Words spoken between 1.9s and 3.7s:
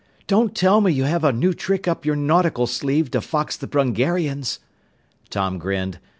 your nautical sleeve to fox the